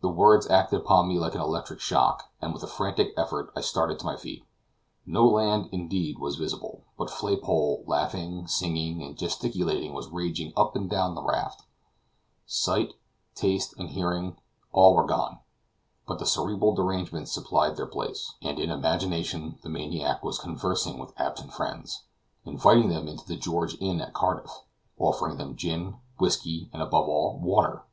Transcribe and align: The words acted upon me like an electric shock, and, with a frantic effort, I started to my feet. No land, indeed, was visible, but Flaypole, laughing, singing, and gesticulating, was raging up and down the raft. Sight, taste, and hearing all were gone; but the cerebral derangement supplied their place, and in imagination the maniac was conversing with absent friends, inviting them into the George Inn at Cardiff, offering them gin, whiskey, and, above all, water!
The 0.00 0.08
words 0.10 0.48
acted 0.50 0.80
upon 0.80 1.06
me 1.08 1.18
like 1.20 1.36
an 1.36 1.40
electric 1.40 1.78
shock, 1.78 2.30
and, 2.40 2.52
with 2.52 2.64
a 2.64 2.66
frantic 2.66 3.14
effort, 3.16 3.52
I 3.56 3.60
started 3.60 3.98
to 4.00 4.04
my 4.06 4.16
feet. 4.16 4.44
No 5.06 5.26
land, 5.26 5.68
indeed, 5.70 6.18
was 6.18 6.34
visible, 6.34 6.82
but 6.98 7.08
Flaypole, 7.10 7.84
laughing, 7.86 8.48
singing, 8.48 9.00
and 9.02 9.16
gesticulating, 9.16 9.94
was 9.94 10.08
raging 10.10 10.52
up 10.56 10.74
and 10.74 10.90
down 10.90 11.14
the 11.14 11.22
raft. 11.22 11.62
Sight, 12.44 12.94
taste, 13.36 13.72
and 13.78 13.90
hearing 13.90 14.36
all 14.72 14.94
were 14.94 15.06
gone; 15.06 15.38
but 16.08 16.18
the 16.18 16.26
cerebral 16.26 16.74
derangement 16.74 17.28
supplied 17.28 17.76
their 17.76 17.86
place, 17.86 18.34
and 18.42 18.58
in 18.58 18.70
imagination 18.70 19.58
the 19.62 19.70
maniac 19.70 20.24
was 20.24 20.40
conversing 20.40 20.98
with 20.98 21.14
absent 21.18 21.52
friends, 21.54 22.02
inviting 22.44 22.88
them 22.88 23.06
into 23.06 23.24
the 23.24 23.36
George 23.36 23.80
Inn 23.80 24.00
at 24.00 24.12
Cardiff, 24.12 24.64
offering 24.98 25.36
them 25.36 25.56
gin, 25.56 25.96
whiskey, 26.18 26.68
and, 26.72 26.82
above 26.82 27.08
all, 27.08 27.38
water! 27.38 27.84